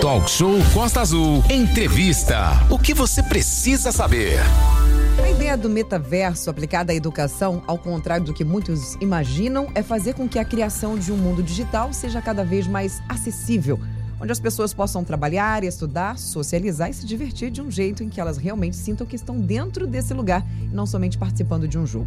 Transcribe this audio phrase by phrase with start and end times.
[0.00, 1.42] Talk Show Costa Azul.
[1.50, 2.50] Entrevista.
[2.70, 4.38] O que você precisa saber?
[5.20, 10.14] A ideia do metaverso aplicada à educação, ao contrário do que muitos imaginam, é fazer
[10.14, 13.80] com que a criação de um mundo digital seja cada vez mais acessível,
[14.20, 18.20] onde as pessoas possam trabalhar, estudar, socializar e se divertir de um jeito em que
[18.20, 22.06] elas realmente sintam que estão dentro desse lugar e não somente participando de um jogo.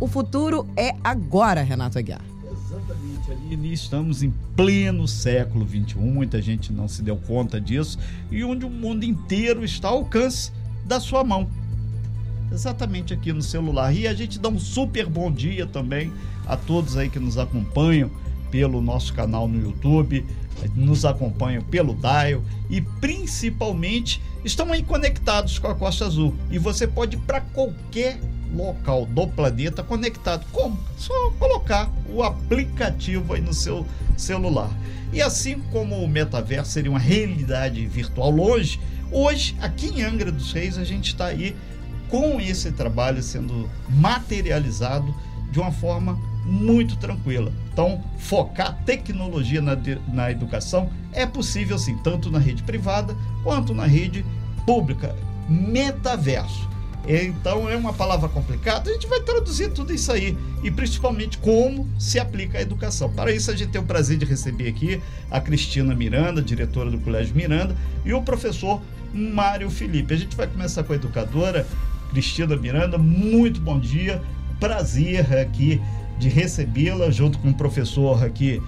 [0.00, 2.37] O futuro é agora, Renato Aguiar.
[2.68, 7.98] Exatamente, Aline, estamos em pleno século XXI, muita gente não se deu conta disso,
[8.30, 10.52] e onde o mundo inteiro está ao alcance
[10.84, 11.48] da sua mão.
[12.52, 13.94] Exatamente aqui no celular.
[13.94, 16.12] E a gente dá um super bom dia também
[16.46, 18.10] a todos aí que nos acompanham
[18.50, 20.24] pelo nosso canal no YouTube,
[20.74, 26.34] nos acompanham pelo Dial e principalmente estão aí conectados com a Costa Azul.
[26.50, 28.20] E você pode ir para qualquer
[28.54, 30.46] local do planeta conectado.
[30.52, 30.78] Como?
[30.96, 34.70] Só colocar o aplicativo aí no seu celular.
[35.12, 38.80] E assim como o metaverso seria uma realidade virtual longe,
[39.10, 41.56] hoje, aqui em Angra dos Reis, a gente está aí
[42.08, 45.14] com esse trabalho sendo materializado
[45.50, 47.52] de uma forma muito tranquila.
[47.72, 49.76] Então, focar tecnologia na,
[50.12, 54.24] na educação é possível sim, tanto na rede privada quanto na rede
[54.64, 55.14] pública.
[55.48, 56.68] Metaverso.
[57.08, 61.88] Então é uma palavra complicada, a gente vai traduzir tudo isso aí e principalmente como
[61.98, 63.10] se aplica a educação.
[63.10, 66.98] Para isso a gente tem o prazer de receber aqui a Cristina Miranda, diretora do
[66.98, 68.82] Colégio Miranda, e o professor
[69.14, 70.12] Mário Felipe.
[70.12, 71.66] A gente vai começar com a educadora
[72.10, 72.98] Cristina Miranda.
[72.98, 74.20] Muito bom dia,
[74.60, 75.80] prazer aqui
[76.18, 78.60] de recebê-la junto com o professor aqui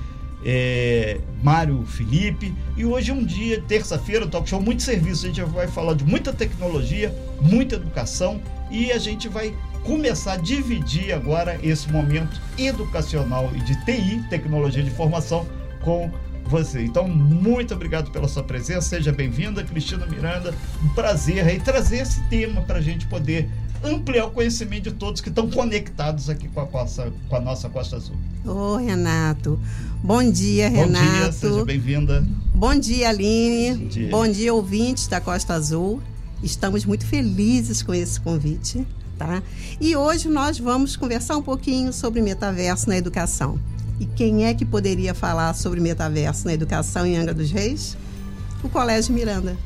[0.44, 2.54] é, Mário Felipe.
[2.76, 5.26] E hoje é um dia, terça-feira, talk show, muito serviço.
[5.26, 10.36] A gente vai falar de muita tecnologia, muita educação e a gente vai começar a
[10.36, 15.46] dividir agora esse momento educacional e de TI, tecnologia de informação,
[15.82, 16.10] com
[16.44, 16.82] você.
[16.82, 18.82] Então, muito obrigado pela sua presença.
[18.82, 20.54] Seja bem-vinda, Cristina Miranda.
[20.82, 23.48] Um prazer aí trazer esse tema para a gente poder
[23.82, 27.68] ampliar o conhecimento de todos que estão conectados aqui com a, costa, com a nossa
[27.68, 28.16] Costa Azul.
[28.44, 29.58] Ô, Renato.
[30.02, 31.04] Bom dia, Renato.
[31.04, 32.24] Bom dia, seja bem-vinda.
[32.54, 33.76] Bom dia, Aline.
[33.76, 34.10] Bom dia.
[34.10, 36.00] Bom dia, ouvintes da Costa Azul.
[36.42, 38.86] Estamos muito felizes com esse convite,
[39.18, 39.42] tá?
[39.80, 43.58] E hoje nós vamos conversar um pouquinho sobre metaverso na educação.
[43.98, 47.96] E quem é que poderia falar sobre metaverso na educação em Angra dos Reis?
[48.62, 49.56] O Colégio Miranda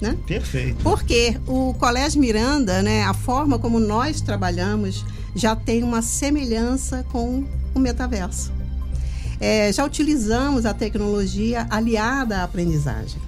[0.00, 0.16] né?
[0.26, 0.82] Perfeito.
[0.82, 7.44] Porque o Colégio Miranda, né, a forma como nós trabalhamos já tem uma semelhança com
[7.74, 8.52] o metaverso.
[9.40, 13.20] É, já utilizamos a tecnologia aliada à aprendizagem.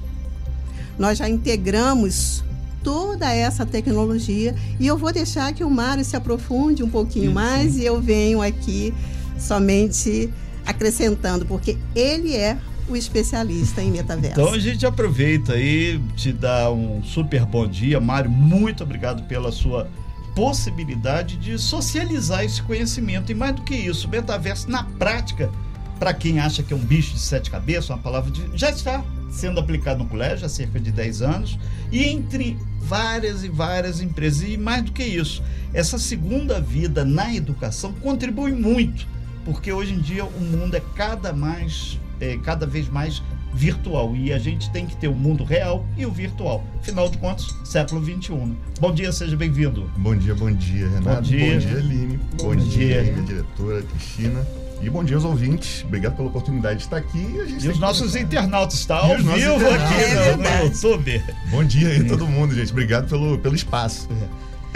[0.99, 2.45] Nós já integramos
[2.83, 7.77] toda essa tecnologia e eu vou deixar que o Mário se aprofunde um pouquinho mais
[7.77, 8.95] e eu venho aqui
[9.39, 10.33] somente
[10.65, 12.57] acrescentando, porque ele é
[12.89, 14.41] o especialista em metaverso.
[14.41, 18.31] Então a gente aproveita e te dá um super bom dia, Mário.
[18.31, 19.89] Muito obrigado pela sua
[20.35, 23.33] possibilidade de socializar esse conhecimento.
[23.33, 25.51] E mais do que isso, o metaverso na prática,
[25.99, 28.43] para quem acha que é um bicho de sete cabeças, uma palavra de.
[28.55, 31.59] já está sendo aplicado no colégio há cerca de 10 anos
[31.91, 34.49] e entre várias e várias empresas.
[34.49, 35.43] E mais do que isso,
[35.75, 39.07] essa segunda vida na educação contribui muito,
[39.45, 43.23] porque hoje em dia o mundo é cada mais é, cada vez mais
[43.53, 46.63] virtual e a gente tem que ter o mundo real e o virtual.
[46.79, 48.47] Afinal de contas, século 21.
[48.47, 48.55] Né?
[48.79, 49.91] Bom dia, seja bem-vindo.
[49.97, 51.17] Bom dia, bom dia, Renato.
[51.17, 52.17] Bom dia, bom dia Aline.
[52.17, 54.47] Bom, bom dia, dia, minha diretora Cristina.
[54.83, 55.85] E bom dia aos ouvintes.
[55.85, 57.27] Obrigado pela oportunidade de estar aqui.
[57.63, 61.23] e os nossos internautas estão ao vivo aqui é no, YouTube.
[61.51, 62.73] Bom dia aí, todo mundo, gente.
[62.73, 64.07] Obrigado pelo, pelo espaço.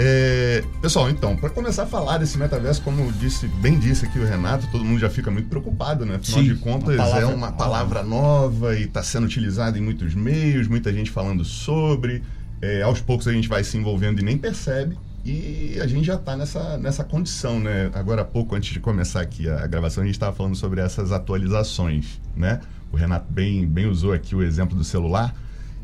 [0.00, 0.40] É.
[0.60, 4.26] É, pessoal, então, para começar a falar desse metaverso, como disse, bem disse aqui o
[4.26, 6.16] Renato, todo mundo já fica muito preocupado, né?
[6.16, 10.14] Afinal Sim, de contas, uma é uma palavra nova e está sendo utilizada em muitos
[10.14, 12.22] meios, muita gente falando sobre.
[12.60, 14.98] É, aos poucos a gente vai se envolvendo e nem percebe.
[15.24, 17.90] E a gente já está nessa, nessa condição, né?
[17.92, 21.12] Agora há pouco, antes de começar aqui a gravação, a gente estava falando sobre essas
[21.12, 22.60] atualizações, né?
[22.90, 25.34] O Renato bem, bem usou aqui o exemplo do celular.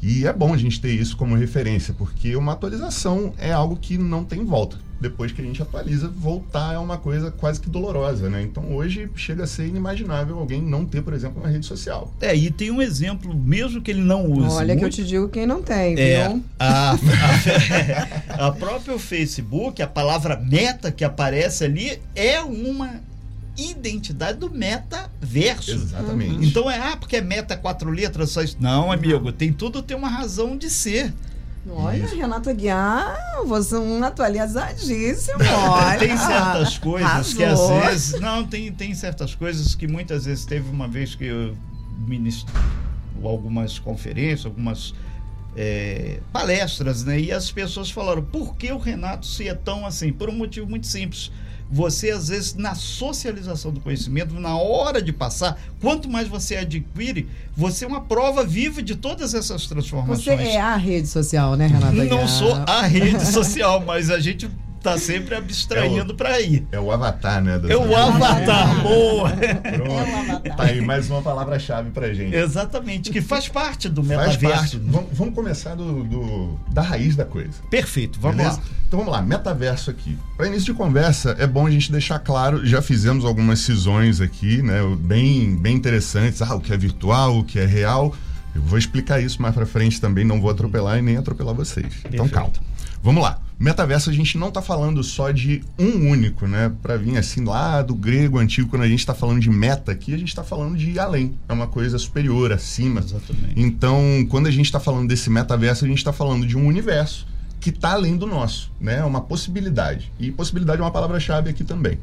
[0.02, 3.96] E é bom a gente ter isso como referência, porque uma atualização é algo que
[3.98, 4.78] não tem volta.
[4.98, 8.42] Depois que a gente atualiza, voltar é uma coisa quase que dolorosa, né?
[8.42, 12.14] Então hoje chega a ser inimaginável alguém não ter, por exemplo, uma rede social.
[12.20, 14.56] É, e tem um exemplo, mesmo que ele não use.
[14.56, 16.42] Olha muito, que eu te digo quem não tem, é, viu?
[16.58, 16.92] A,
[18.38, 23.00] a, a própria Facebook, a palavra meta que aparece ali é uma
[23.56, 25.72] identidade do metaverso.
[25.72, 26.46] Exatamente.
[26.46, 28.56] Então é, ah, porque é meta quatro letras, só isso.
[28.60, 31.12] Não, amigo, tem tudo tem uma razão de ser.
[31.68, 32.14] Olha, Isso.
[32.14, 35.38] Renato Guiar, você é um atualizadíssimo.
[35.68, 35.98] Olha.
[35.98, 37.36] Tem certas coisas Arrasou.
[37.36, 38.20] que às vezes.
[38.20, 41.56] Não, tem, tem certas coisas que muitas vezes teve uma vez que o
[42.06, 42.54] ministro
[43.24, 44.94] algumas conferências, algumas
[45.56, 47.18] é, palestras, né?
[47.18, 50.12] E as pessoas falaram, por que o Renato se é tão assim?
[50.12, 51.30] Por um motivo muito simples.
[51.68, 57.28] Você, às vezes, na socialização do conhecimento, na hora de passar, quanto mais você adquire,
[57.56, 60.24] você é uma prova viva de todas essas transformações.
[60.24, 61.96] Você é a rede social, né, Renato?
[61.96, 64.48] Não sou a rede social, mas a gente
[64.86, 66.64] tá sempre abstraindo é para ir.
[66.70, 67.60] É o avatar, né?
[67.68, 69.30] É o avatar, boa.
[69.34, 69.66] Pronto.
[69.66, 70.56] É o avatar.
[70.56, 72.36] Tá aí mais uma palavra-chave pra gente.
[72.36, 74.40] Exatamente, que faz parte do metaverso.
[74.40, 74.78] Faz parte.
[74.78, 77.54] Vamos, vamos começar do, do, da raiz da coisa.
[77.68, 78.58] Perfeito, vamos Beleza?
[78.58, 78.62] lá.
[78.86, 80.16] Então vamos lá, metaverso aqui.
[80.36, 84.62] Para início de conversa, é bom a gente deixar claro, já fizemos algumas cisões aqui,
[84.62, 88.14] né, bem, bem interessantes, ah, o que é virtual, o que é real.
[88.54, 91.86] Eu vou explicar isso mais para frente também, não vou atropelar e nem atropelar vocês.
[92.04, 92.14] Então, Perfeito.
[92.14, 92.52] Então calma.
[93.06, 93.40] Vamos lá.
[93.56, 96.72] Metaverso a gente não está falando só de um único, né?
[96.82, 100.12] Para vir assim lá do grego antigo, quando a gente está falando de meta aqui,
[100.12, 101.32] a gente está falando de além.
[101.48, 102.98] É uma coisa superior, acima.
[102.98, 103.52] Exatamente.
[103.54, 107.28] Então, quando a gente está falando desse metaverso, a gente está falando de um universo
[107.60, 108.98] que está além do nosso, né?
[108.98, 110.10] É uma possibilidade.
[110.18, 112.00] E possibilidade é uma palavra-chave aqui também.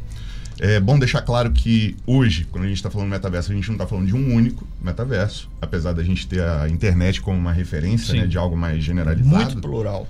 [0.58, 3.76] É bom deixar claro que hoje, quando a gente está falando metaverso, a gente não
[3.76, 8.14] está falando de um único metaverso, apesar da gente ter a internet como uma referência
[8.14, 9.36] né, de algo mais generalizado.
[9.36, 10.08] Muito plural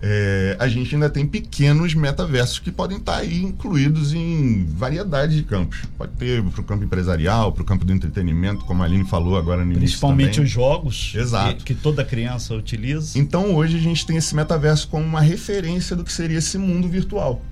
[0.00, 5.42] é, a gente ainda tem pequenos metaversos que podem estar aí incluídos em variedade de
[5.42, 5.82] campos.
[5.96, 9.36] Pode ter para o campo empresarial, para o campo do entretenimento, como a Aline falou
[9.36, 11.56] agora no Principalmente os jogos Exato.
[11.56, 13.18] Que, que, toda criança utiliza.
[13.18, 16.88] Então hoje a gente tem esse metaverso como uma referência do que seria esse mundo
[16.88, 17.42] virtual.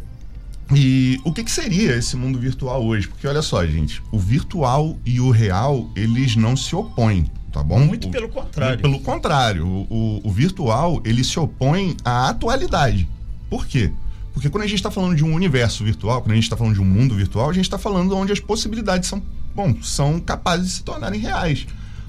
[0.75, 3.07] E o que, que seria esse mundo virtual hoje?
[3.07, 7.81] Porque olha só, gente, o virtual e o real, eles não se opõem tá bom?
[7.81, 8.83] Muito o, pelo contrário.
[8.83, 13.09] Pelo contrário, o, o, o, virtual ele se opõe à atualidade.
[13.49, 13.91] Por quê?
[14.35, 16.75] Porque quando a gente está falando de um universo virtual, quando a gente está falando
[16.75, 19.23] de um mundo virtual, a gente está falando onde as possibilidades são,
[19.55, 21.67] bom, são capazes de se tornarem reais.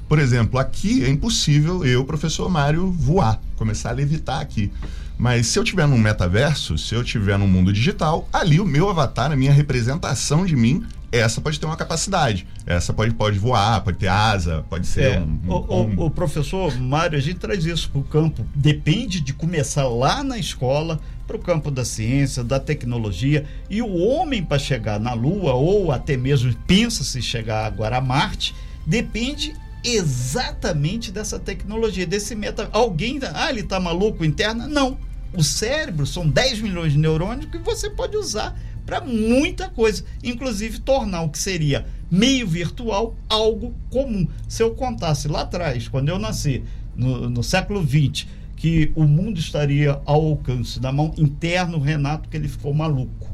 [0.09, 4.69] Por exemplo, aqui é impossível eu, professor Mário, voar, começar a levitar aqui.
[5.17, 8.89] Mas se eu tiver num metaverso, se eu tiver num mundo digital, ali o meu
[8.89, 12.45] avatar, a minha representação de mim, essa pode ter uma capacidade.
[12.65, 16.77] Essa pode, pode voar, pode ter asa, pode ser é, um, um, o, o, professor
[16.79, 18.45] Mário, a gente traz isso para o campo.
[18.53, 23.45] Depende de começar lá na escola, para o campo da ciência, da tecnologia.
[23.69, 28.53] E o homem, para chegar na Lua, ou até mesmo pensa-se chegar agora a Marte,
[28.85, 29.53] depende
[29.87, 32.69] exatamente dessa tecnologia, desse meta.
[32.71, 34.67] Alguém, ah, ele está maluco interna?
[34.67, 34.97] Não.
[35.33, 40.79] O cérebro são 10 milhões de neurônios que você pode usar para muita coisa, inclusive
[40.79, 44.27] tornar o que seria meio virtual algo comum.
[44.47, 46.63] Se eu contasse lá atrás, quando eu nasci,
[46.95, 48.25] no, no século XX,
[48.55, 53.27] que o mundo estaria ao alcance da mão interno Renato, que ele ficou maluco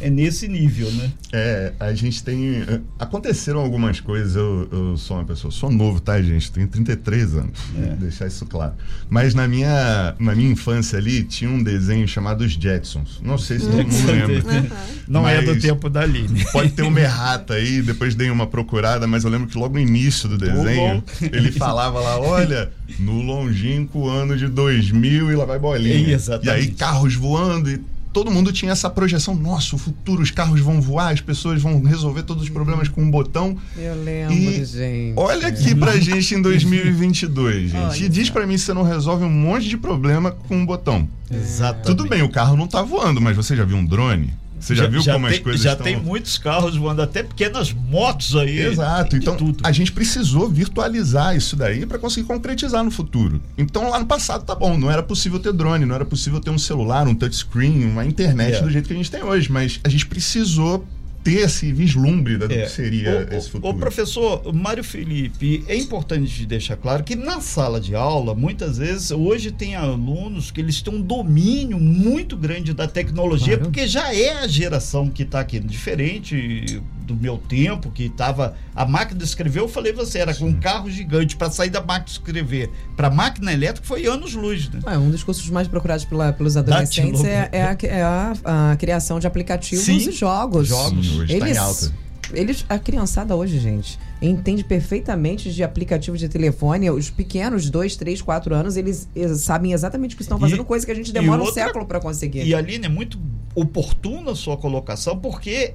[0.00, 1.10] é nesse nível, né?
[1.32, 2.62] É, a gente tem.
[2.62, 4.36] É, aconteceram algumas coisas.
[4.36, 6.50] Eu, eu sou uma pessoa, sou novo, tá, gente?
[6.52, 7.58] Tenho 33 anos.
[7.76, 7.96] É.
[7.96, 8.74] Deixar isso claro.
[9.10, 13.20] Mas na minha, na minha infância ali, tinha um desenho chamado Os Jetsons.
[13.22, 14.60] Não sei se todo mundo lembra.
[14.60, 14.68] Uhum.
[15.08, 16.44] Não é do tempo da Aline.
[16.52, 19.80] Pode ter uma errata aí, depois dei uma procurada, mas eu lembro que logo no
[19.80, 25.58] início do desenho, ele falava lá: olha, no longínquo ano de 2000 e lá vai
[25.58, 26.14] bolinha.
[26.14, 26.46] Exatamente.
[26.46, 27.80] E aí carros voando e
[28.18, 31.80] todo mundo tinha essa projeção, nossa, o futuro, os carros vão voar, as pessoas vão
[31.84, 33.56] resolver todos os problemas com um botão.
[33.76, 35.12] Eu lembro, e gente.
[35.14, 37.76] Olha aqui pra gente em 2022, gente.
[37.76, 37.96] Olha.
[37.96, 41.08] E diz para mim se você não resolve um monte de problema com um botão.
[41.30, 41.86] Exatamente.
[41.86, 44.34] Tudo bem, o carro não tá voando, mas você já viu um drone?
[44.60, 45.86] Você já, já viu já como tem, as coisas já estão...
[45.86, 48.58] Já tem muitos carros voando, até pequenas motos aí.
[48.60, 49.16] Exato.
[49.16, 49.58] Então, tudo.
[49.62, 53.40] a gente precisou virtualizar isso daí para conseguir concretizar no futuro.
[53.56, 56.50] Então, lá no passado, tá bom, não era possível ter drone, não era possível ter
[56.50, 58.62] um celular, um touchscreen, uma internet é.
[58.62, 60.86] do jeito que a gente tem hoje, mas a gente precisou
[61.22, 62.62] ter esse vislumbre do é.
[62.62, 63.74] que seria o, esse futuro.
[63.74, 69.10] O professor Mário Felipe, é importante deixar claro que na sala de aula, muitas vezes,
[69.10, 73.70] hoje tem alunos que eles têm um domínio muito grande da tecnologia, claro.
[73.70, 75.58] porque já é a geração que está aqui.
[75.60, 78.54] Diferente do meu tempo, que estava.
[78.76, 81.80] A máquina de escrever, eu falei você, era com um carro gigante para sair da
[81.80, 82.70] máquina de escrever.
[82.96, 84.68] Para máquina elétrica foi anos-luz.
[84.68, 84.80] Né?
[84.86, 88.76] É, um dos cursos mais procurados pela, pelos adolescentes é, é, a, é a, a,
[88.76, 90.68] criação de aplicativos Sim, e jogos.
[90.68, 91.92] Jogos, Sim, hoje eles, tá em alta.
[92.32, 96.90] Eles, a criançada hoje, gente, entende perfeitamente de aplicativos de telefone.
[96.90, 100.66] Os pequenos, dois, três, quatro anos, eles, eles sabem exatamente o que estão fazendo, e,
[100.66, 102.46] coisa que a gente demora outra, um século para conseguir.
[102.46, 103.18] E Aline, é muito
[103.54, 105.74] oportuna a sua colocação, porque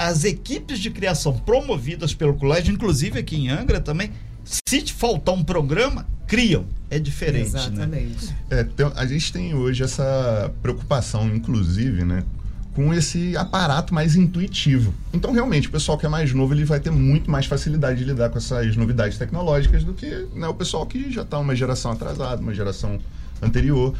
[0.00, 4.10] as equipes de criação promovidas pelo colégio, inclusive aqui em Angra também,
[4.42, 6.64] se faltar um programa, criam.
[6.88, 8.26] É diferente, Exatamente.
[8.26, 8.36] né?
[8.48, 12.24] É, tem, a gente tem hoje essa preocupação, inclusive, né?
[12.74, 14.94] com esse aparato mais intuitivo.
[15.12, 18.04] Então, realmente, o pessoal que é mais novo ele vai ter muito mais facilidade de
[18.04, 21.90] lidar com essas novidades tecnológicas do que né, o pessoal que já está uma geração
[21.90, 22.98] atrasada, uma geração
[23.42, 23.94] anterior.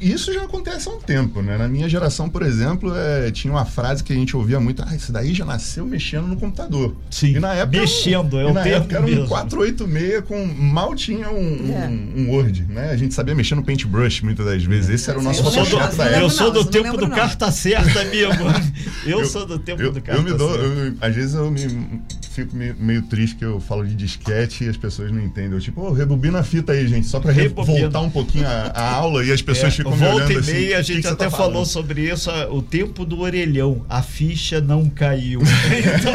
[0.00, 1.56] Isso já acontece há um tempo, né?
[1.58, 4.94] Na minha geração, por exemplo, é, tinha uma frase que a gente ouvia muito: ah,
[4.94, 6.94] esse daí já nasceu mexendo no computador.
[7.10, 7.36] Sim.
[7.36, 7.80] E na época.
[7.80, 9.26] Mexendo, é o na época era um mesmo.
[9.28, 10.46] 486 com.
[10.46, 11.88] Mal tinha um, É.
[11.88, 12.90] um, um Word, né?
[12.90, 14.90] A gente sabia mexer no Paintbrush muitas das vezes.
[14.90, 16.20] Esse era o nosso Eu do, da época.
[16.20, 17.16] eu sou do isso não tempo do não.
[17.16, 18.32] carta certa, amigo.
[19.06, 21.06] Eu, sou do tempo eu, do carta eu me dou, certa.
[21.06, 24.76] às vezes eu me fico me- meio triste que eu falo de disquete e as
[24.76, 25.52] pessoas não entendem.
[25.52, 27.80] Eu tipo, ô, rebobina a fita aí, gente, só pra re- Rebobina.
[27.80, 30.52] voltar um pouquinho a, a aula e as pessoas É, me volta e assim.
[30.52, 33.20] meia, a "O que gente até tá falou falando?" sobre isso, a- o tempo do
[33.20, 33.84] orelhão.
[33.88, 35.40] A ficha não caiu.
[35.72, 36.12] Então,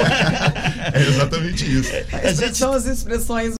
[0.93, 1.91] É exatamente isso.
[2.11, 3.53] a gente São as expressões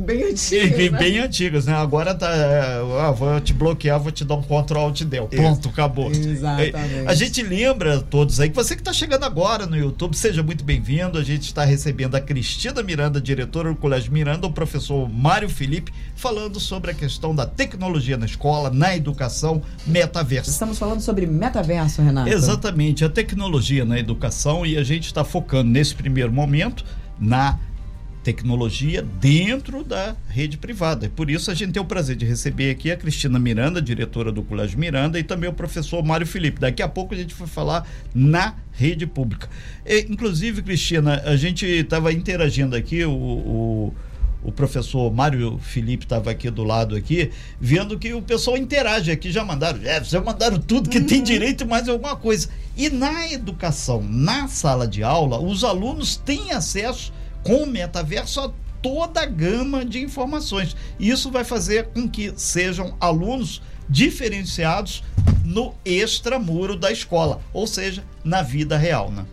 [0.00, 0.76] bem antigas.
[0.76, 0.98] Bem, né?
[0.98, 1.74] bem antigas, né?
[1.74, 2.28] Agora tá.
[2.30, 5.26] é, Ah, vou te bloquear, vou te dar um Ctrl Alt Del.
[5.28, 6.10] Pronto, acabou.
[6.10, 6.74] Exatamente.
[6.76, 10.42] É, A gente lembra todos aí que você que está chegando agora no YouTube, seja
[10.42, 11.18] muito bem-vindo.
[11.18, 15.92] A gente está recebendo a Cristina Miranda, diretora do Colégio Miranda, o professor Mário Felipe,
[16.14, 19.39] falando sobre a questão da tecnologia na escola, na educação,
[19.86, 20.50] metaverso.
[20.50, 22.28] Estamos falando sobre metaverso, Renato.
[22.28, 26.84] Exatamente, a tecnologia na educação e a gente está focando nesse primeiro momento
[27.18, 27.58] na
[28.22, 31.06] tecnologia dentro da rede privada.
[31.06, 34.30] E por isso a gente tem o prazer de receber aqui a Cristina Miranda, diretora
[34.30, 36.60] do Colégio Miranda, e também o professor Mário Felipe.
[36.60, 39.48] Daqui a pouco a gente vai falar na rede pública.
[39.86, 43.94] E, inclusive, Cristina, a gente estava interagindo aqui, o, o
[44.42, 47.30] o professor Mário Felipe estava aqui do lado aqui,
[47.60, 51.66] vendo que o pessoal interage aqui, já mandaram, é, já mandaram tudo que tem direito
[51.66, 52.48] mais alguma coisa.
[52.76, 58.50] E na educação, na sala de aula, os alunos têm acesso com o metaverso a
[58.80, 60.74] toda a gama de informações.
[60.98, 65.02] E isso vai fazer com que sejam alunos diferenciados
[65.44, 69.26] no extramuro da escola, ou seja, na vida real, né?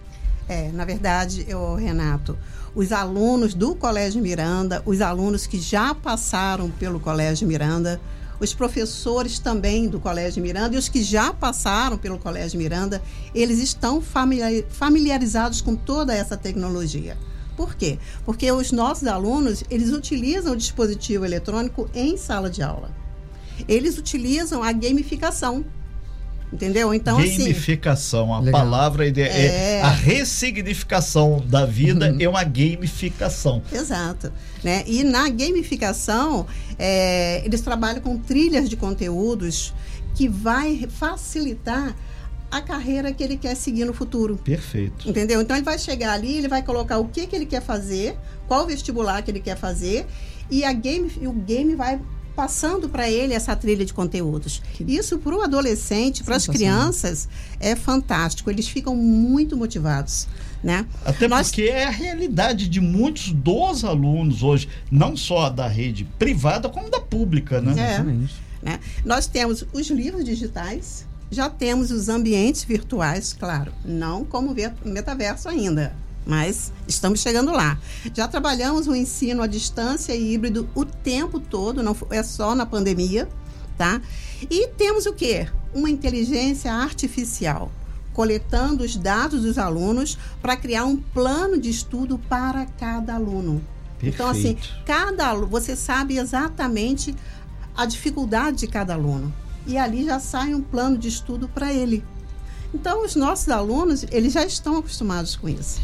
[0.50, 2.38] É, na verdade, eu, Renato,
[2.76, 8.00] os alunos do Colégio Miranda, os alunos que já passaram pelo Colégio Miranda,
[8.40, 13.02] os professores também do Colégio Miranda e os que já passaram pelo Colégio Miranda,
[13.34, 17.18] eles estão familiar- familiarizados com toda essa tecnologia.
[17.56, 17.98] Por quê?
[18.24, 22.92] Porque os nossos alunos, eles utilizam o dispositivo eletrônico em sala de aula.
[23.68, 25.66] Eles utilizam a gamificação.
[26.52, 26.94] Entendeu?
[26.94, 28.62] Então, assim, gamificação, a Legal.
[28.62, 32.18] palavra é, é a ressignificação da vida Uhum.
[32.22, 33.62] é uma gamificação.
[33.72, 34.32] Exato.
[34.64, 34.84] Né?
[34.88, 36.48] E na gamificação,
[36.80, 39.74] é, eles trabalham com trilhas de conteúdos
[40.16, 41.96] que vai facilitar
[42.50, 44.38] a carreira que ele quer seguir no futuro.
[44.38, 45.10] Perfeito.
[45.10, 45.42] Entendeu?
[45.42, 48.66] Então ele vai chegar ali, ele vai colocar o que, que ele quer fazer, qual
[48.66, 50.06] vestibular que ele quer fazer,
[50.50, 52.00] e a game, e o game vai
[52.38, 54.62] passando para ele essa trilha de conteúdos.
[54.88, 57.28] Isso para o adolescente, para as crianças,
[57.60, 58.52] é fantástico.
[58.52, 60.28] Eles ficam muito motivados.
[60.64, 60.86] Né?
[61.06, 66.04] Até Nós- porque é a realidade de muitos dos alunos hoje, não só da rede
[66.20, 67.72] privada, como da pública, né?
[67.80, 67.94] É.
[67.94, 68.36] Exatamente.
[68.62, 68.80] né?
[69.06, 75.48] Nós temos os livros digitais, já temos os ambientes virtuais, claro, não como ver- metaverso
[75.48, 75.94] ainda,
[76.28, 77.80] mas estamos chegando lá.
[78.14, 82.66] Já trabalhamos o ensino à distância e híbrido o tempo todo, não é só na
[82.66, 83.28] pandemia,
[83.78, 84.02] tá?
[84.50, 85.48] E temos o quê?
[85.74, 87.72] Uma inteligência artificial,
[88.14, 93.64] coletando os dados dos alunos para criar um plano de estudo para cada aluno.
[94.04, 94.84] Então, assim, Perfeito.
[94.86, 97.16] cada aluno, você sabe exatamente
[97.76, 99.34] a dificuldade de cada aluno.
[99.66, 102.04] E ali já sai um plano de estudo para ele.
[102.74, 105.80] Então, os nossos alunos, eles já estão acostumados com isso.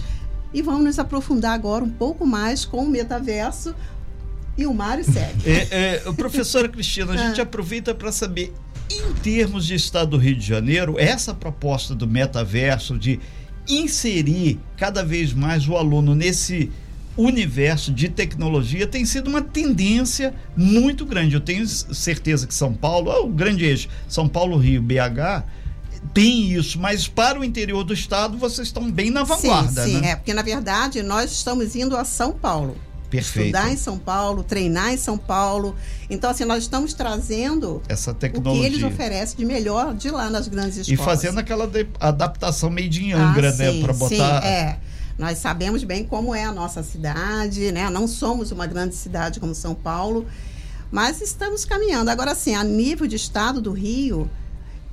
[0.54, 3.74] E vamos nos aprofundar agora um pouco mais com o metaverso.
[4.58, 5.50] E o Mário segue.
[5.50, 7.44] É, é, professora Cristina, a gente Ah.
[7.44, 8.54] aproveita para saber,
[8.92, 13.20] em termos de Estado do Rio de Janeiro, essa proposta do metaverso de
[13.68, 16.70] inserir cada vez mais o aluno nesse
[17.16, 21.36] universo de tecnologia tem sido uma tendência muito grande.
[21.36, 25.44] Eu tenho certeza que São Paulo, é o grande eixo, São Paulo, Rio, BH,
[26.14, 30.02] tem isso, mas para o interior do estado vocês estão bem na vanguarda, sim, sim,
[30.02, 30.12] né?
[30.12, 32.76] é, porque na verdade nós estamos indo a São Paulo.
[33.10, 33.46] Perfeito.
[33.56, 35.76] Estudar em São Paulo, treinar em São Paulo.
[36.10, 38.66] Então, assim, nós estamos trazendo Essa o que tecnologia.
[38.66, 41.06] eles oferecem de melhor de lá nas grandes E escolas.
[41.06, 43.72] fazendo aquela de- adaptação made in Angra, Ah, né?
[43.72, 44.44] sim, Para Sim, botar.
[44.44, 44.80] é.
[45.16, 47.88] Nós sabemos bem como é a nossa cidade, né?
[47.88, 50.26] Não somos uma grande cidade como São Paulo,
[50.92, 52.10] mas estamos caminhando.
[52.10, 54.28] Agora, sim, a nível de estado do Rio,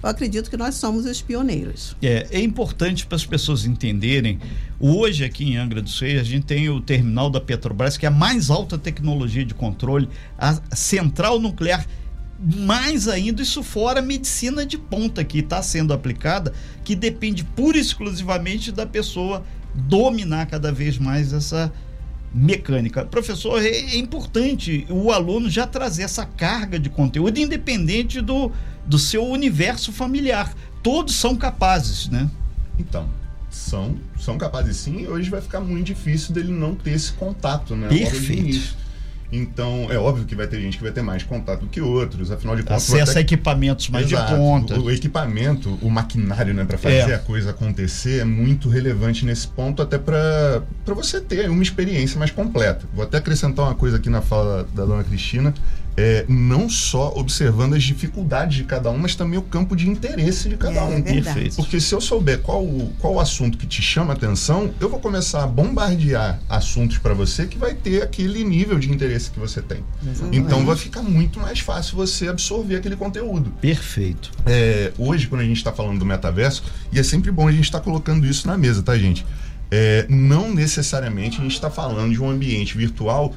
[0.03, 1.97] eu acredito que nós somos os pioneiros.
[2.03, 4.39] É, é importante para as pessoas entenderem.
[4.79, 8.09] Hoje, aqui em Angra dos Reis, a gente tem o terminal da Petrobras, que é
[8.09, 11.87] a mais alta tecnologia de controle, a central nuclear
[12.43, 17.77] mais ainda, isso fora a medicina de ponta que está sendo aplicada, que depende pura
[17.77, 21.71] e exclusivamente da pessoa dominar cada vez mais essa
[22.33, 23.05] mecânica.
[23.05, 28.53] Professor, é, é importante o aluno já trazer essa carga de conteúdo, independente do,
[28.87, 30.55] do seu universo familiar.
[30.83, 32.31] Todos são capazes, né?
[32.79, 33.09] Então,
[33.51, 37.75] são, são capazes sim, e hoje vai ficar muito difícil dele não ter esse contato,
[37.75, 37.89] né?
[37.89, 38.77] Perfeito.
[39.33, 42.57] Então, é óbvio que vai ter gente que vai ter mais contato que outros, afinal
[42.57, 42.89] de contas.
[42.93, 43.21] Acesso até...
[43.21, 44.33] a equipamentos mais Exato.
[44.33, 44.79] de ponta.
[44.79, 47.15] O, o, equipamento, o maquinário, né, para fazer é.
[47.15, 52.31] a coisa acontecer é muito relevante nesse ponto, até para você ter uma experiência mais
[52.31, 52.87] completa.
[52.93, 55.55] Vou até acrescentar uma coisa aqui na fala da dona Cristina
[55.97, 60.49] é, não só observando as dificuldades de cada um, mas também o campo de interesse
[60.49, 61.03] de cada é, um.
[61.03, 61.57] Perfeito.
[61.57, 62.65] Porque se eu souber qual,
[62.99, 67.47] qual o assunto que te chama atenção, eu vou começar a bombardear assuntos para você
[67.47, 69.85] que vai ter aquele nível de interesse que você tem.
[70.03, 70.39] Exatamente.
[70.39, 73.51] Então vai ficar muito mais fácil você absorver aquele conteúdo.
[73.61, 74.31] Perfeito.
[74.47, 77.65] É, hoje, quando a gente está falando do metaverso, e é sempre bom a gente
[77.65, 79.27] estar tá colocando isso na mesa, tá, gente?
[79.71, 83.33] É, não necessariamente a gente está falando de um ambiente virtual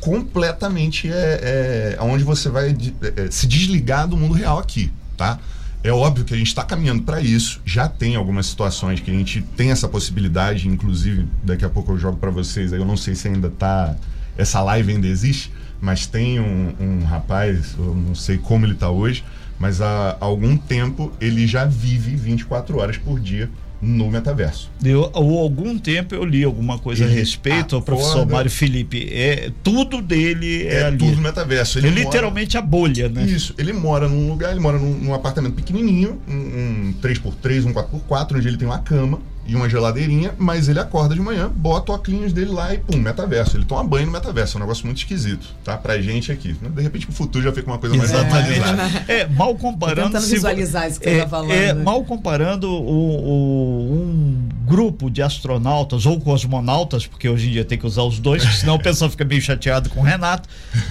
[0.00, 5.38] completamente é, é onde você vai é, é, se desligar do mundo real aqui, tá?
[5.82, 7.60] É óbvio que a gente está caminhando para isso.
[7.64, 11.98] Já tem algumas situações que a gente tem essa possibilidade, inclusive daqui a pouco eu
[11.98, 12.72] jogo para vocês.
[12.72, 13.94] Eu não sei se ainda tá
[14.36, 18.90] essa live ainda existe, mas tem um, um rapaz, eu não sei como ele está
[18.90, 19.24] hoje,
[19.58, 23.48] mas há algum tempo ele já vive 24 horas por dia
[23.80, 24.70] no metaverso.
[24.82, 29.08] Eu, há algum tempo eu li alguma coisa ele a respeito, o professor Mário Felipe.
[29.12, 30.98] É, tudo dele é, é ali.
[30.98, 31.78] tudo metaverso.
[31.78, 33.24] Ele é literalmente a bolha, né?
[33.24, 33.54] Isso.
[33.58, 38.36] Ele mora num lugar, ele mora num, num apartamento pequenininho, um, um 3x3, um 4x4,
[38.36, 41.94] onde ele tem uma cama e uma geladeirinha, mas ele acorda de manhã, bota o
[41.94, 43.56] óculos dele lá e pum, metaverso.
[43.56, 44.56] Ele toma banho no metaverso.
[44.56, 45.76] É um negócio muito esquisito, tá?
[45.76, 46.52] Pra gente aqui.
[46.52, 48.82] De repente, o futuro já fica uma coisa mais atualizada.
[49.08, 50.10] É, mal comparando.
[50.10, 51.52] Tentando visualizar isso que é, você tá falando.
[51.52, 57.64] É, mal comparando o, o, um grupo de astronautas ou cosmonautas, porque hoje em dia
[57.64, 60.48] tem que usar os dois, senão o pessoal fica meio chateado com o Renato.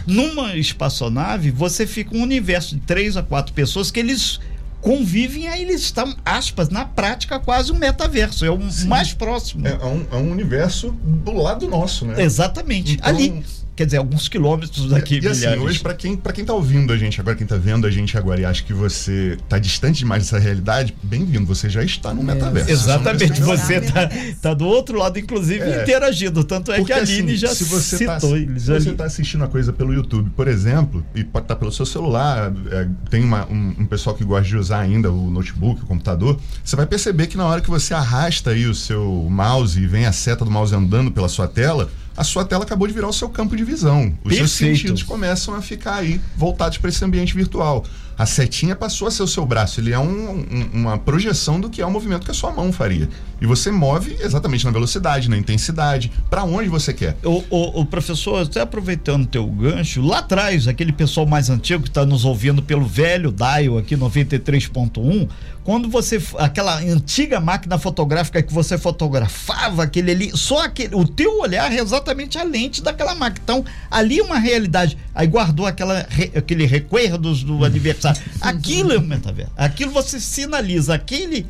[0.07, 4.39] Numa espaçonave, você fica um universo de três a quatro pessoas que eles
[4.85, 8.87] convivem, aí eles estão, aspas, na prática quase um metaverso, é o Sim.
[8.87, 9.67] mais próximo.
[9.67, 12.21] É, é, um, é um universo do lado nosso, né?
[12.21, 12.93] Exatamente.
[12.93, 13.43] Então, Ali
[13.75, 15.15] quer dizer, alguns quilômetros daqui.
[15.15, 17.57] E, e assim, hoje, para quem, pra quem tá ouvindo a gente agora, quem tá
[17.57, 21.69] vendo a gente agora e acha que você tá distante demais dessa realidade, bem-vindo, você
[21.69, 22.71] já está no é, metaverso.
[22.71, 24.09] Exatamente, você tá,
[24.41, 26.43] tá do outro lado, inclusive, é, interagindo.
[26.43, 28.39] Tanto é Porque, que a Aline assim, já se você tá citou.
[28.39, 31.59] Tá, se você tá assistindo a coisa pelo YouTube, por exemplo, e pode estar tá
[31.59, 35.29] pelo seu celular, é, tem uma, um, um, pessoal que gosta de usar ainda o
[35.29, 39.27] notebook, o computador, você vai perceber que na hora que você arrasta aí o seu
[39.29, 42.87] mouse e vem a seta do mouse andando pela sua tela, a sua tela acabou
[42.87, 44.13] de virar o seu campo de visão.
[44.23, 44.47] Os Perfeito.
[44.47, 47.83] seus sentidos começam a ficar aí voltados para esse ambiente virtual.
[48.17, 49.81] A setinha passou a ser o seu braço.
[49.81, 52.71] Ele é um, um, uma projeção do que é o movimento que a sua mão
[52.71, 53.09] faria.
[53.41, 57.17] E você move exatamente na velocidade, na intensidade, para onde você quer.
[57.23, 61.83] O, o, o, professor, até aproveitando o teu gancho, lá atrás, aquele pessoal mais antigo
[61.83, 65.27] que está nos ouvindo pelo velho dial aqui 93.1,
[65.63, 71.39] quando você aquela antiga máquina fotográfica que você fotografava aquele ali, só aquele, o teu
[71.39, 73.41] olhar é exatamente a lente daquela máquina.
[73.43, 74.95] Então, ali uma realidade.
[75.13, 78.19] Aí guardou aquela aquele recuerdos do aniversário sabe?
[78.41, 79.51] Aquilo é o metaverso.
[79.55, 81.45] Aquilo você sinaliza aquele,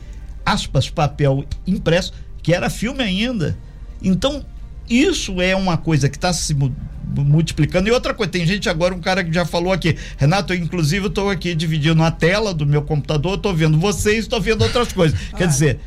[0.46, 3.58] aspas, papel impresso, que era filme ainda.
[4.02, 4.46] Então,
[4.90, 6.56] isso é uma coisa que está se
[7.16, 7.88] multiplicando.
[7.88, 11.08] E outra coisa, tem gente agora, um cara que já falou aqui, Renato, eu, inclusive,
[11.08, 15.20] estou aqui dividindo a tela do meu computador, estou vendo vocês, estou vendo outras coisas.
[15.36, 15.80] Quer dizer,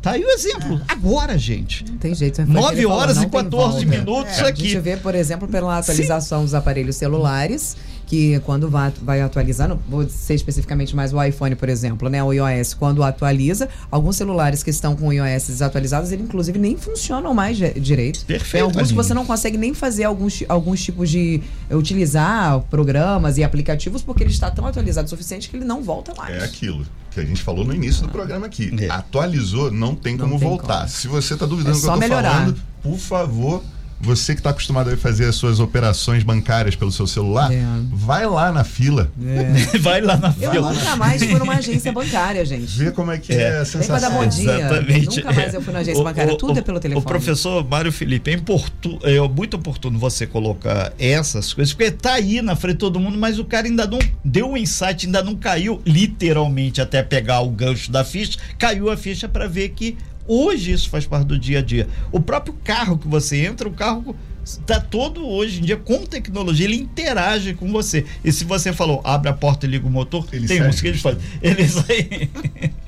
[0.00, 0.80] Tá aí o exemplo.
[0.88, 0.92] É.
[0.92, 1.84] Agora, gente.
[1.84, 2.46] Não tem jeito.
[2.46, 4.46] 9 horas falou, e 14 minutos é.
[4.46, 4.62] aqui.
[4.62, 6.44] A gente vê, por exemplo, pela atualização Sim.
[6.44, 7.76] dos aparelhos celulares
[8.08, 12.24] que quando vai, vai atualizando, vou ser especificamente mais o iPhone, por exemplo, né?
[12.24, 16.76] O iOS, quando atualiza, alguns celulares que estão com o iOS desatualizados, ele inclusive nem
[16.76, 18.24] funcionam mais direito.
[18.24, 18.52] Perfeito.
[18.52, 23.44] Tem alguns que você não consegue nem fazer alguns, alguns tipos de utilizar programas e
[23.44, 26.34] aplicativos porque ele está tão atualizado o suficiente que ele não volta mais.
[26.34, 28.74] É aquilo que a gente falou no início do programa aqui.
[28.80, 28.88] É.
[28.88, 30.78] Atualizou, não tem não como tem voltar.
[30.78, 30.88] Como.
[30.88, 33.62] Se você está duvidando é do que eu estou falando, por favor,
[34.00, 37.62] você que está acostumado a fazer as suas operações bancárias pelo seu celular, é.
[37.92, 39.10] vai lá na fila.
[39.20, 39.78] É.
[39.78, 40.54] vai lá na fila.
[40.54, 42.78] Eu nunca mais fui numa agência bancária, gente.
[42.78, 44.12] Vê como é que é, é a sensação.
[44.12, 44.58] Bom dia.
[44.58, 45.16] Exatamente.
[45.16, 47.04] Nunca mais eu fui na agência o, bancária, o, tudo o, é pelo telefone.
[47.04, 52.14] O professor Mário Felipe, é, importu, é muito oportuno você colocar essas coisas, porque tá
[52.14, 55.22] aí na frente de todo mundo, mas o cara ainda não deu um insight, ainda
[55.22, 59.96] não caiu literalmente até pegar o gancho da ficha, caiu a ficha para ver que
[60.28, 61.88] Hoje isso faz parte do dia a dia.
[62.12, 64.14] O próprio carro que você entra, o carro
[64.44, 68.04] está todo hoje em dia com tecnologia, ele interage com você.
[68.24, 70.88] E se você falou, abre a porta e liga o motor, ele tem uns que
[70.88, 71.20] eles fazem.
[71.42, 72.30] Eles aí.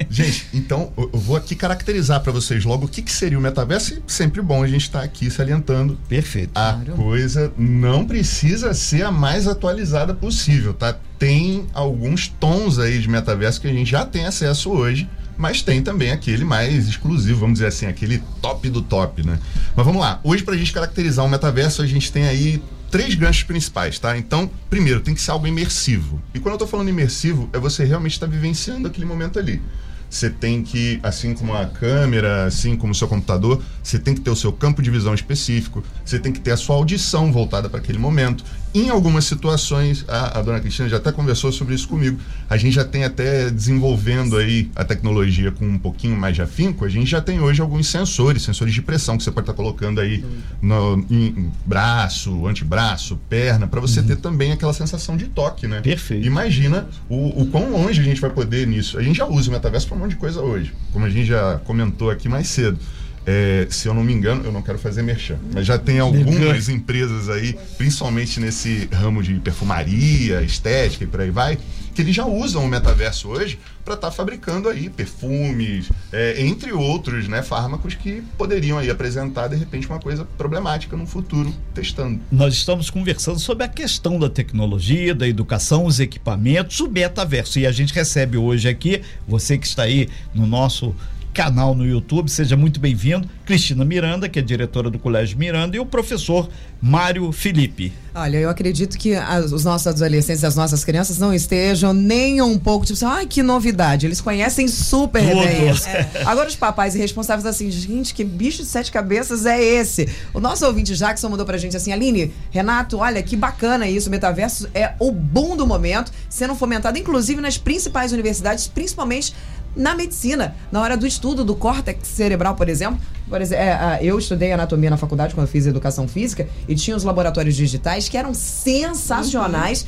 [0.08, 3.94] Gente, então eu vou aqui caracterizar para vocês logo o que, que seria o metaverso.
[3.94, 5.98] E sempre bom a gente estar tá aqui salientando.
[6.08, 6.50] Perfeito.
[6.54, 6.92] A claro.
[6.94, 10.96] coisa não precisa ser a mais atualizada possível, tá?
[11.18, 15.08] Tem alguns tons aí de metaverso que a gente já tem acesso hoje
[15.40, 19.38] mas tem também aquele mais exclusivo, vamos dizer assim, aquele top do top, né?
[19.74, 20.20] Mas vamos lá.
[20.22, 24.18] Hoje, para a gente caracterizar um metaverso, a gente tem aí três ganchos principais, tá?
[24.18, 26.20] Então, primeiro, tem que ser algo imersivo.
[26.34, 29.62] E quando eu estou falando imersivo, é você realmente estar tá vivenciando aquele momento ali.
[30.10, 34.20] Você tem que, assim como a câmera, assim como o seu computador, você tem que
[34.20, 37.70] ter o seu campo de visão específico, você tem que ter a sua audição voltada
[37.70, 38.44] para aquele momento.
[38.72, 42.20] Em algumas situações, a, a, dona Cristina já até conversou sobre isso comigo.
[42.48, 46.84] A gente já tem até desenvolvendo aí a tecnologia com um pouquinho mais de afinco,
[46.84, 50.00] a gente já tem hoje alguns sensores, sensores de pressão que você pode estar colocando
[50.00, 50.24] aí
[50.62, 54.06] no em, braço, antebraço, perna, para você uhum.
[54.06, 55.80] ter também aquela sensação de toque, né?
[55.80, 56.24] Perfeito.
[56.24, 58.98] Imagina o, o quão longe a gente vai poder nisso.
[58.98, 61.26] A gente já usa o metaverso para um monte de coisa hoje, como a gente
[61.26, 62.78] já comentou aqui mais cedo.
[63.26, 66.68] É, se eu não me engano, eu não quero fazer merchan, mas já tem algumas
[66.68, 71.58] empresas aí, principalmente nesse ramo de perfumaria, estética e por aí vai,
[71.94, 76.72] que eles já usam o metaverso hoje para estar tá fabricando aí perfumes, é, entre
[76.72, 82.20] outros, né, fármacos que poderiam aí apresentar de repente uma coisa problemática no futuro testando.
[82.30, 87.66] Nós estamos conversando sobre a questão da tecnologia, da educação, os equipamentos, o metaverso e
[87.66, 90.94] a gente recebe hoje aqui você que está aí no nosso
[91.32, 92.30] canal no YouTube.
[92.30, 93.28] Seja muito bem-vindo.
[93.44, 96.48] Cristina Miranda, que é diretora do Colégio Miranda, e o professor
[96.80, 97.92] Mário Felipe.
[98.14, 102.58] Olha, eu acredito que as, os nossos adolescentes, as nossas crianças não estejam nem um
[102.58, 104.06] pouco tipo assim, ai, que novidade.
[104.06, 105.44] Eles conhecem super Tudo.
[105.44, 105.88] bem isso.
[105.90, 106.22] É.
[106.24, 110.08] Agora, os papais e responsáveis assim, gente, que bicho de sete cabeças é esse?
[110.32, 114.08] O nosso ouvinte Jackson mandou pra gente assim, Aline, Renato, olha que bacana isso.
[114.08, 119.34] O metaverso é o boom do momento, sendo fomentado, inclusive, nas principais universidades, principalmente
[119.76, 123.00] na medicina, na hora do estudo do córtex cerebral, por exemplo.
[123.28, 126.96] Por exemplo é, eu estudei anatomia na faculdade quando eu fiz educação física e tinha
[126.96, 129.86] os laboratórios digitais que eram sensacionais,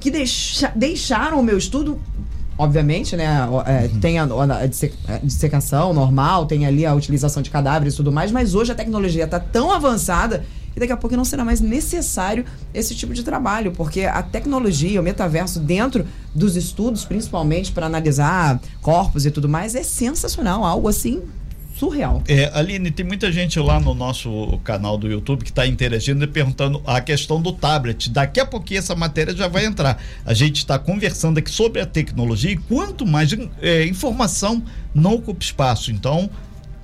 [0.00, 2.00] que deixa, deixaram o meu estudo
[2.58, 3.24] obviamente, né?
[3.66, 4.00] É, uhum.
[4.00, 8.54] Tem a, a, dissecação normal, tem ali a utilização de cadáveres e tudo mais, mas
[8.54, 12.94] hoje a tecnologia está tão avançada e daqui a pouco não será mais necessário esse
[12.94, 19.26] tipo de trabalho, porque a tecnologia, o metaverso dentro dos estudos, principalmente para analisar corpos
[19.26, 21.22] e tudo mais, é sensacional, algo assim
[21.82, 22.22] surreal.
[22.28, 26.28] É, Aline, tem muita gente lá no nosso canal do YouTube que está interagindo e
[26.28, 28.08] perguntando a questão do tablet.
[28.08, 30.00] Daqui a pouquinho essa matéria já vai entrar.
[30.24, 33.30] A gente está conversando aqui sobre a tecnologia e quanto mais
[33.60, 34.62] é, informação
[34.94, 35.90] não ocupa espaço.
[35.90, 36.30] Então,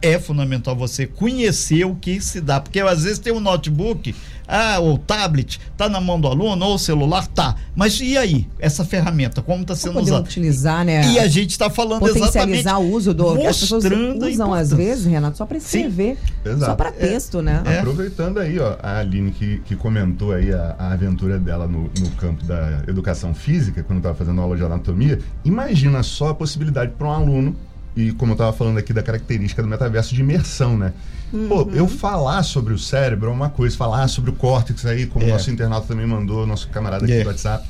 [0.01, 4.15] é fundamental você conhecer o que se dá, porque às vezes tem um notebook,
[4.49, 7.55] ah, ou tablet, tá na mão do aluno, ou o celular, tá.
[7.77, 10.23] Mas e aí, essa ferramenta, como está sendo usada?
[10.23, 11.07] utilizar, né?
[11.13, 12.93] E a gente está falando potencializar exatamente.
[12.93, 16.75] o uso do que as pessoas usam às vezes, Renato, só para escrever, Sim, só
[16.75, 17.63] para texto, é, né?
[17.67, 17.79] É.
[17.81, 22.11] Aproveitando aí, ó, a Aline que, que comentou aí a, a aventura dela no, no
[22.17, 27.07] campo da educação física, quando estava fazendo aula de anatomia, imagina só a possibilidade para
[27.07, 27.57] um aluno
[27.97, 30.93] e como eu estava falando aqui da característica do metaverso de imersão, né?
[31.33, 31.49] Uhum.
[31.49, 35.25] Pô, eu falar sobre o cérebro é uma coisa, falar sobre o córtex aí, como
[35.25, 35.33] o é.
[35.33, 37.23] nosso internauta também mandou, nosso camarada aqui é.
[37.23, 37.67] do WhatsApp.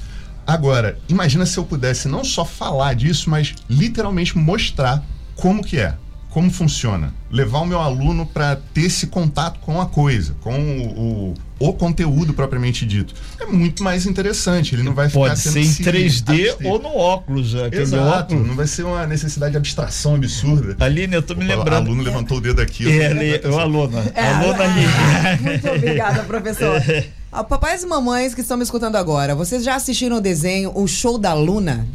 [0.47, 5.03] Agora, imagina se eu pudesse não só falar disso, mas literalmente mostrar
[5.35, 5.95] como que é
[6.31, 7.13] como funciona?
[7.31, 11.73] Levar o meu aluno para ter esse contato com a coisa, com o, o, o,
[11.73, 13.15] conteúdo propriamente dito.
[13.41, 14.75] É muito mais interessante.
[14.75, 17.55] Ele não vai ficar Pode ser em 3D ou no óculos.
[17.73, 18.35] Exato.
[18.35, 18.47] Óculos.
[18.47, 20.77] Não vai ser uma necessidade de abstração absurda.
[20.85, 21.87] Aline, eu tô me lembrando.
[21.87, 23.01] O aluno levantou o dedo aqui.
[23.01, 23.99] É, ali, o aluno.
[24.15, 25.43] É, aluno ali.
[25.43, 26.81] Muito obrigada, professor.
[27.31, 30.89] Ah, papais e mamães que estão me escutando agora, vocês já assistiram o desenho O
[30.89, 31.87] Show da Luna?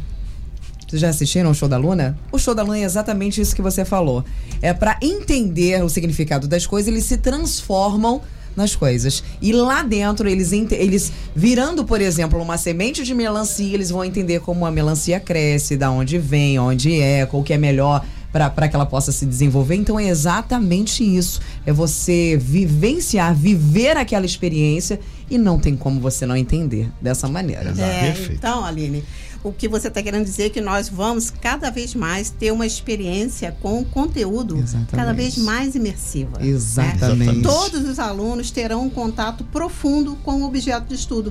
[0.86, 2.16] Vocês já assistiram o show da Luna?
[2.30, 4.24] O show da Luna é exatamente isso que você falou.
[4.60, 8.20] É para entender o significado das coisas, eles se transformam
[8.56, 9.24] nas coisas.
[9.42, 14.40] E lá dentro, eles, eles virando, por exemplo, uma semente de melancia, eles vão entender
[14.40, 18.74] como a melancia cresce, da onde vem, onde é, qual que é melhor para que
[18.74, 19.76] ela possa se desenvolver.
[19.76, 21.40] Então é exatamente isso.
[21.64, 24.98] É você vivenciar, viver aquela experiência
[25.30, 27.72] e não tem como você não entender dessa maneira.
[27.78, 29.04] É, então, Aline,
[29.44, 32.66] o que você está querendo dizer é que nós vamos cada vez mais ter uma
[32.66, 34.90] experiência com conteúdo Exatamente.
[34.96, 36.38] cada vez mais imersiva.
[36.38, 36.46] Né?
[36.46, 37.36] Exatamente.
[37.36, 37.42] Né?
[37.42, 41.30] Todos os alunos terão um contato profundo com o objeto de estudo.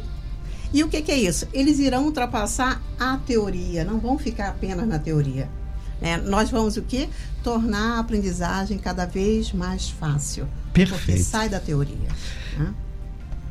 [0.71, 1.47] E o que, que é isso?
[1.52, 5.49] Eles irão ultrapassar a teoria, não vão ficar apenas na teoria.
[5.99, 7.10] É, nós vamos o quê?
[7.43, 10.47] Tornar a aprendizagem cada vez mais fácil.
[10.71, 10.99] Perfeito.
[10.99, 12.10] Porque sai da teoria.
[12.58, 12.73] Né?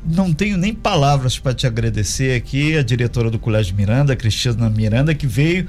[0.05, 5.15] Não tenho nem palavras para te agradecer aqui, a diretora do Colégio Miranda, Cristina Miranda,
[5.15, 5.67] que veio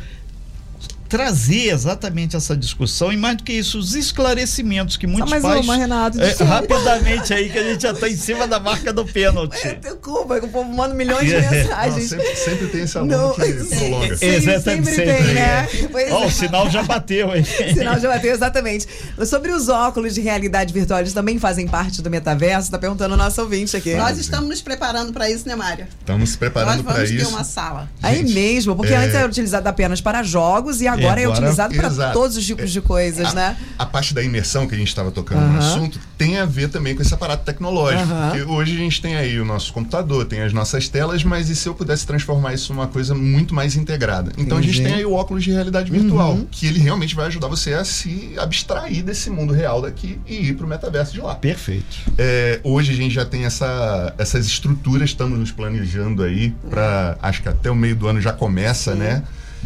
[1.17, 5.43] trazer exatamente essa discussão e mais do que isso, os esclarecimentos que muitos Só mais
[5.43, 5.63] pais.
[5.63, 6.53] uma, Renato, é, desculpa.
[6.55, 9.55] rapidamente aí, que a gente já está em cima da marca do pênalti.
[9.67, 11.41] É, tem culpa, que o povo manda milhões de É.
[11.41, 12.09] Não, mensagens.
[12.09, 14.17] sempre, sempre tem esse aluno Não, que sim, prolonga.
[14.17, 15.13] sim, Exatamente, sempre sempre.
[15.23, 15.67] tem, né?
[16.09, 16.15] É.
[16.15, 17.43] o sinal já bateu, hein?
[17.43, 18.87] Sinal de bateu, exatamente.
[19.27, 22.71] Sobre os óculos de realidade virtual, eles também fazem parte do metaverso?
[22.71, 23.93] Tá perguntando o nosso ouvinte aqui.
[23.93, 25.85] Nós estamos nos preparando para isso, né, Mário?
[25.99, 27.29] Estamos Nós preparando para vamos ter isso.
[27.29, 27.87] uma sala.
[28.01, 31.23] Aí Gente, mesmo, porque é- antes era utilizado apenas para jogos e agora, E é
[31.23, 33.57] agora- utilizado para todos os tipos de coisas, a, né?
[33.77, 35.59] a parte da imersão que a gente estava tocando no Aham.
[35.59, 38.03] assunto tem a ver também com esse aparato tecnológico.
[38.03, 38.29] Aham.
[38.31, 41.55] Porque hoje a gente tem aí o nosso computador, tem as nossas telas, mas e
[41.55, 44.31] se eu pudesse transformar isso numa coisa muito mais integrada?
[44.37, 44.89] Então a gente Entendi.
[44.89, 48.33] tem aí o óculos de realidade virtual, que ele realmente vai ajudar você a se
[48.37, 51.35] abstrair desse mundo real daqui e ir para o metaverso de lá.
[51.35, 51.97] Perfeito.
[52.17, 57.41] É, hoje a gente já tem essa, essas estruturas, estamos nos planejando aí para acho
[57.41, 59.23] que até o meio do ano já começa, né?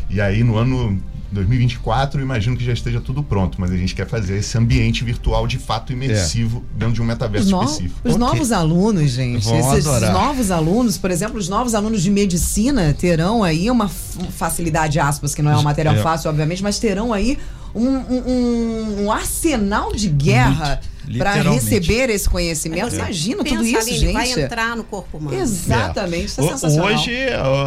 [0.10, 1.00] E aí no ano
[1.32, 5.04] 2024 eu imagino que já esteja tudo pronto, mas a gente quer fazer esse ambiente
[5.04, 8.00] virtual de fato imersivo dentro de um metaverso no- específico.
[8.04, 8.20] os Ok.
[8.20, 10.14] novos alunos, gente, Vão esses adorar.
[10.14, 15.42] novos alunos, por exemplo, os novos alunos de medicina terão aí uma facilidade, aspas, que
[15.42, 16.02] não é um material É.
[16.02, 17.38] fácil, obviamente, mas terão aí
[17.76, 22.90] um, um- um- um arsenal de guerra Muito, para receber esse conhecimento.
[22.90, 24.14] Você Imagina pensa, tudo isso, Aline, gente.
[24.14, 25.40] Vai entrar no corpo humano.
[25.40, 26.88] Exatamente, isso é Ho- sensacional.
[26.94, 27.12] Hoje,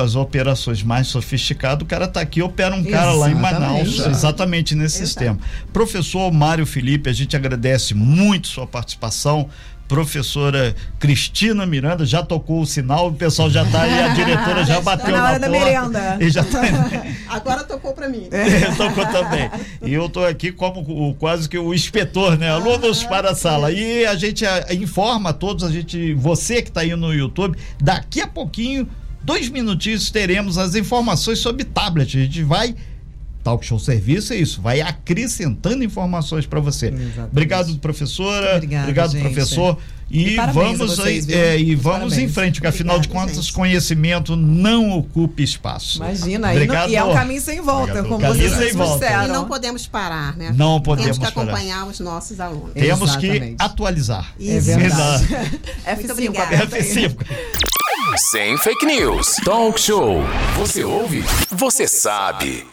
[0.03, 4.11] as operações mais sofisticadas, o cara tá aqui, opera um cara lá em Manaus, Exatamente.
[4.16, 5.07] exatamente nesse Exato.
[5.09, 5.38] sistema.
[5.72, 9.48] Professor Mário Felipe, a gente agradece muito sua participação.
[9.90, 14.79] Professora Cristina Miranda já tocou o sinal, o pessoal já tá aí, a diretora já
[14.81, 15.64] bateu na na, hora da porta.
[15.64, 16.18] merenda.
[16.20, 16.61] E já tá
[17.29, 18.29] Agora tocou para mim.
[18.31, 19.50] eu tocou também.
[19.83, 22.48] E eu tô aqui como o, quase que o inspetor, né?
[22.50, 23.72] Alunos para a sala.
[23.72, 27.59] E a gente a, informa a todos, a gente, você que está aí no YouTube,
[27.81, 28.88] daqui a pouquinho,
[29.24, 32.16] dois minutinhos, teremos as informações sobre tablet.
[32.16, 32.76] A gente vai.
[33.42, 36.87] Talk Show Serviço é isso, vai acrescentando informações para você.
[36.88, 37.20] Exatamente.
[37.31, 38.57] Obrigado, professora.
[38.57, 39.22] Obrigada, Obrigado, gente.
[39.22, 39.79] professor.
[40.12, 42.18] E, E vamos vocês, é, e vamos Parabéns.
[42.18, 43.55] em frente, porque afinal de Obrigada, contas, gente.
[43.55, 45.98] conhecimento não ocupa espaço.
[45.98, 46.90] Imagina, não- Obrigado.
[46.90, 48.09] e é um caminho sem volta, Obrigado.
[48.09, 49.05] como Caminho vocês sem mesmos volta.
[49.07, 49.24] disseram.
[49.24, 50.53] E não podemos parar, né?
[50.57, 51.53] Não podemos Temos que parar.
[51.53, 52.72] acompanhar os nossos alunos.
[52.74, 53.57] Temos que Exatamente.
[53.61, 54.35] atualizar.
[54.40, 55.26] É verdade.
[55.31, 56.57] Muito F5, obrigada.
[56.57, 56.83] aperta aí.
[56.83, 57.16] F5.
[58.33, 59.37] Sem fake news.
[59.44, 60.22] Talk show.
[60.57, 61.22] Você ouve?
[61.53, 62.66] Você sabe.